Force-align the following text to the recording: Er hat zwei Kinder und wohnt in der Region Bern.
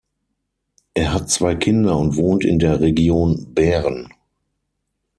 Er 0.95 1.13
hat 1.13 1.29
zwei 1.29 1.53
Kinder 1.53 1.95
und 1.95 2.15
wohnt 2.15 2.43
in 2.43 2.57
der 2.57 2.81
Region 2.81 3.53
Bern. 3.53 4.11